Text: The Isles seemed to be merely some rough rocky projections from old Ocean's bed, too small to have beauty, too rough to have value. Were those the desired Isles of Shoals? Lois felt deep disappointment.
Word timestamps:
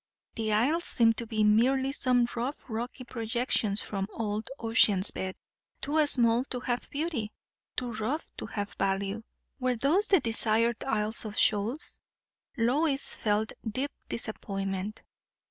The 0.33 0.51
Isles 0.53 0.85
seemed 0.85 1.17
to 1.17 1.27
be 1.27 1.43
merely 1.43 1.91
some 1.91 2.27
rough 2.35 2.67
rocky 2.67 3.03
projections 3.03 3.83
from 3.83 4.07
old 4.11 4.49
Ocean's 4.57 5.11
bed, 5.11 5.35
too 5.79 6.03
small 6.07 6.43
to 6.45 6.59
have 6.61 6.89
beauty, 6.89 7.31
too 7.75 7.93
rough 7.93 8.27
to 8.37 8.47
have 8.47 8.73
value. 8.79 9.21
Were 9.59 9.75
those 9.75 10.07
the 10.07 10.19
desired 10.19 10.83
Isles 10.85 11.23
of 11.23 11.37
Shoals? 11.37 11.99
Lois 12.57 13.13
felt 13.13 13.53
deep 13.69 13.91
disappointment. 14.09 15.03